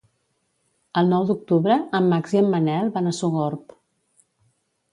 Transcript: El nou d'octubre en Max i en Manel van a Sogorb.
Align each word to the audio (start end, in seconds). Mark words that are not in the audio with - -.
El 1.01 1.11
nou 1.15 1.27
d'octubre 1.31 1.77
en 1.99 2.09
Max 2.15 2.35
i 2.37 2.41
en 2.41 2.49
Manel 2.55 2.91
van 2.99 3.11
a 3.13 3.17
Sogorb. 3.21 3.79